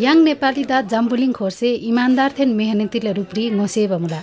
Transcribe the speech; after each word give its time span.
याङ 0.00 0.18
नेपाली 0.24 0.62
दा 0.72 0.78
जाम्बुलिङ 0.88 1.32
खोर्से 1.36 1.70
इमान्दार 1.90 2.30
थेन 2.36 2.50
मेहनतीले 2.60 3.12
रूपरी 3.18 3.44
ngose 3.56 3.82
bamula 3.92 4.20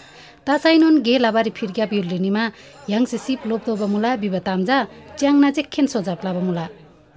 तासाइनोन 0.47 0.95
गे 1.05 1.15
लाबारी 1.23 1.51
फिर्क्या 1.57 1.85
पिउलिनीमा 1.92 2.43
याङसे 2.89 3.17
सिप 3.25 3.42
लोप्तो 3.50 3.75
बमुला 3.82 4.11
बिबतामजा 4.24 4.77
च्याङना 5.19 5.50
चाहिँ 5.55 5.69
खेन 5.74 5.85
सोजाप्ला 5.93 6.32
बमुला। 6.37 6.66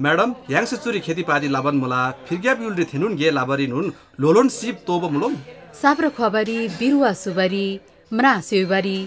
म्याडम 0.04 0.30
याङसे 0.52 0.76
चुरी 0.84 1.00
खेतीपाती 1.06 1.48
लाबन 1.56 1.76
मुला 1.82 2.00
फिर्क्या 2.28 2.52
पिउल्री 2.60 2.84
थिनुन 2.92 3.12
गे 3.20 3.28
लाबारी 3.38 3.66
नुन 3.72 3.86
लोलोन 4.23 4.48
सिप 4.59 4.77
तोब 4.89 5.03
मुलोम 5.14 5.32
साप्रो 5.80 6.09
खबारी 6.19 6.59
बिरुवा 6.80 7.12
सुबारी 7.25 7.66
म्रा 8.12 8.34
सेउबारी 8.50 8.98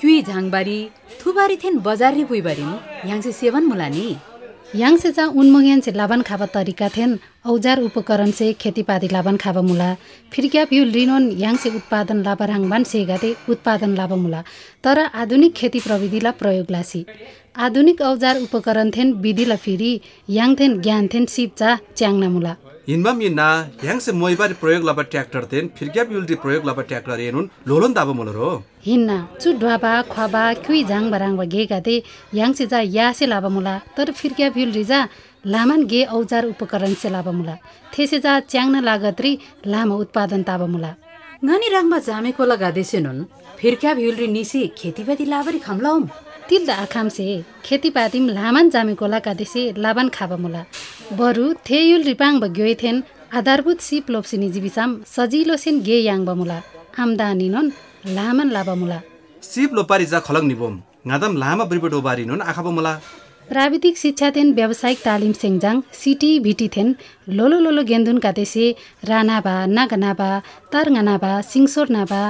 क्युई 0.00 0.18
झाङबारी 0.30 0.78
थुबारी 1.20 1.56
थेन 1.62 1.74
बजारी 1.86 2.24
पुइबारी 2.30 2.68
याङसे 3.10 3.32
सेवन 3.40 3.64
मुलानी 3.72 4.06
याङसे 4.06 4.31
जा 4.74 5.24
उन्मोग्यान 5.26 5.80
से 5.80 5.92
लाबन 5.92 6.22
खाबा 6.22 6.46
तरिका 6.46 6.88
थेन। 6.88 7.18
औजार 7.44 7.80
उपकरण 7.82 8.30
से 8.30 8.52
खेतीपाती 8.56 9.08
लाबन 9.12 9.36
खाबा 9.36 9.62
मुला। 9.62 9.88
फिर्क्या 10.32 10.64
फ्युल 10.64 10.90
रिनोन 10.90 11.30
याङसे 11.36 11.68
उत्पादन 11.76 12.22
लाबा 12.24 12.44
राङबान 12.46 12.82
से 12.84 13.04
गाते 13.04 13.34
उत्पादन 13.52 13.94
लाबा 13.94 14.16
मुला। 14.16 14.42
तर 14.84 14.98
आधुनिक 15.12 15.52
खेती 15.52 15.80
प्रविधिला 15.80 16.30
प्रयोग 16.40 16.70
लासी। 16.70 17.04
आधुनिक 17.56 18.00
औजार 18.00 18.40
उपकरण 18.40 18.90
थेन 18.96 19.12
विधिला 19.20 19.56
फेरि 19.56 19.92
याङ 20.30 20.54
थेन 20.60 20.80
ज्ञान 20.80 21.08
थेन 21.12 21.24
सिप्चा 21.28 21.78
च्याङ्ना 21.96 22.28
मुला। 22.28 22.56
हिनमा 22.92 23.12
मिना 23.18 23.44
याङसे 23.88 24.12
मोइबारी 24.22 24.54
प्रयोग 24.62 24.82
लाबा 24.84 25.02
ट्र्याक्टर 25.12 25.44
तेन 25.50 25.68
फिर्क्या 25.76 26.02
पिउल्री 26.08 26.36
प्रयोग 26.42 26.64
लाबा 26.68 26.82
ट्र्याक्टर 26.88 27.20
एनुन 27.26 27.44
लोलोन 27.68 27.92
दाबा 27.98 28.12
मुलो 28.18 28.32
रो 28.32 28.48
हिन्ना 28.86 29.16
चु 29.42 29.52
ढ्वाबा 29.62 29.92
ख्वाबा 30.12 30.42
क्युई 30.64 30.80
झाङ 30.90 31.04
बराङबा 31.14 31.44
गे 31.54 31.64
गाते 31.72 31.94
याङसे 32.38 32.66
जा 32.72 32.80
यासे 32.96 33.26
लाबा 33.32 33.48
मुला 33.56 33.74
तर 33.96 34.12
फिर्क्या 34.20 34.48
फ्युल 34.56 34.70
रिजा 34.78 35.00
लामान 35.54 35.80
गे 35.92 36.02
औजार 36.18 36.44
उपकरण 36.52 36.92
से 37.02 37.08
लाबा 37.16 37.32
मुला 37.38 37.54
थेसे 37.94 38.18
जा 38.26 38.32
च्याङ्ना 38.52 38.80
लागत 38.90 39.24
रि 39.24 39.32
लामा 39.72 39.94
उत्पादन 40.04 40.42
ताबा 40.50 40.66
मुला। 40.74 40.92
ngani 41.42 41.68
rangba 41.74 41.98
jame 42.08 42.30
kola 42.32 42.56
gadese 42.64 42.98
nun 43.06 43.24
फिर्क्या 43.58 43.90
भिउलरी 43.94 44.26
निसी 44.28 44.60
खेतीपाती 44.78 45.24
लाबरी 45.32 45.58
खम्लाउम। 45.64 46.04
तिल 46.48 46.70
आखामसे 46.74 47.26
खेतीपातीम 47.66 48.24
लामान 48.38 48.70
जामेकोला 48.74 49.18
कादेसे 49.26 49.62
लाबान 49.78 50.08
खाबा 50.16 50.36
मुला। 50.44 50.62
बरु 51.18 51.46
थेयुल 51.68 52.02
रिपाङ 52.02 52.38
बग्योइ 52.40 52.74
थेन 52.82 52.96
आधारभूत 53.38 53.80
सिप 53.80 54.10
लोप्सिनी 54.10 54.48
जीविसाम 54.50 54.90
सजिलो 55.06 55.56
सेन 55.62 55.80
गे 55.82 55.98
याङ 56.00 56.20
बमुला 56.24 56.58
आमदानी 57.02 57.48
नन 57.54 57.66
लामान 58.16 58.48
लाबा 58.56 58.74
मुला 58.80 58.98
सिप 59.42 59.74
लोपारी 59.76 60.06
जा 60.12 60.20
खलङ 60.28 60.44
निबोम 60.50 60.74
ngaदम 61.08 61.32
लामा 61.42 61.64
ब्रिबट 61.70 61.94
ओबारी 61.94 62.24
नुन 62.30 62.40
आखा 62.50 62.62
मुला 62.70 62.92
प्राविधिक 63.48 63.96
शिक्षा 63.98 64.28
थेन 64.36 64.52
व्यावसायिक 64.54 64.98
तालिम 65.04 65.32
सेङ्जाङ 65.38 65.76
सिटी 66.00 66.30
भिटी 66.46 66.68
थेन 66.74 66.88
लोलो 67.38 67.58
लोलो 67.64 67.82
गेन्दुन 67.90 68.18
कातेसे 68.24 68.66
रानाबा 69.08 69.54
नागनाबा 69.76 70.30
तारङानाबा 70.72 71.32
सिङसोर 71.50 71.88
नाबा 71.96 72.20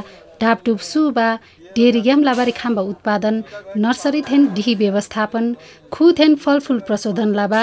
ढापडुप 0.40 0.80
सुबा 0.90 1.28
डेरिग्याम 1.76 2.22
लाबारी 2.28 2.52
खाम्बा 2.60 2.82
उत्पादन 2.92 3.42
नर्सरी 3.84 4.20
थेन 4.30 4.46
डिही 4.56 4.74
व्यवस्थापन 4.82 5.44
खु 5.94 6.12
थेन 6.18 6.34
फलफुल 6.44 6.78
प्रशोधन 6.88 7.30
लाबा 7.40 7.62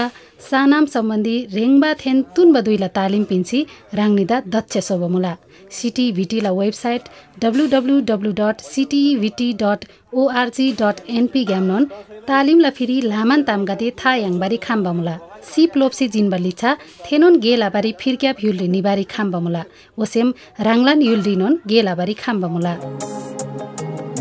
सानाम 0.49 0.85
सम्बन्धी 0.95 1.37
रेङ्बा 1.53 1.93
थेन 2.01 2.17
तुन 2.35 2.53
बदुइला 2.55 2.89
तालिम 2.97 3.23
पिन्सी 3.29 3.59
राङ्निदा 3.99 4.37
दक्ष 4.55 4.77
सोबमुला 4.89 5.33
सिटिभिटीला 5.77 6.51
website 6.59 7.03
W 7.41 7.65
W 7.73 7.95
W 8.09 8.31
dot 8.39 8.61
CTEVT 8.67 9.49
dot 9.61 9.85
ORG 10.19 10.67
dot 10.81 10.97
NP 11.17 11.43
ग्यामनोन। 11.45 11.83
तालिमला 12.29 12.69
फेरि 12.77 12.95
लामान 13.11 13.43
तामगाते 13.49 13.89
था 13.99 14.13
याङबारी 14.15 14.57
खाम्बामुला। 14.65 15.15
सिप 15.51 15.77
लोप्सी 15.77 16.07
जिन्बा 16.15 16.37
लिछा 16.45 16.75
थेनोन 17.05 17.39
गेलाबारी 17.45 17.91
फिर्क्या 18.01 18.31
फ्युल्ली 18.39 18.67
निबारी 18.75 19.05
खाम्बामुला। 19.13 19.63
ओसेम 20.01 20.33
राङलान 20.67 21.01
युल्डिनोन 21.01 21.59
गेलाबारी 21.69 22.15
खाम्बामुला। 22.23 22.73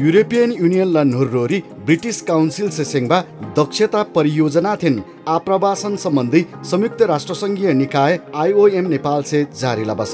युरोपियन 0.00 0.52
युनियन 0.52 0.88
ला 0.88 1.02
नुर्रोरी 1.04 1.58
ब्रिटिस 1.86 2.20
काउन्सिल 2.22 2.68
से 2.70 2.84
सेङ्बा 2.84 3.20
दक्षता 3.58 4.02
परियोजना 4.14 4.74
थिन 4.82 5.02
आप्रवासन 5.28 5.96
सम्बन्धी 6.04 6.44
संयुक्त 6.64 7.02
राष्ट्रसङ्घीय 7.12 7.72
निकाय 7.74 8.18
आइओएम 8.36 8.88
नेपाल 8.88 9.22
से 9.30 9.46
जारी 9.60 9.84
लाबा 9.84 10.04